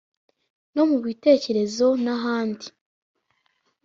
[0.73, 2.67] no mu bitekerezo n’ahandi,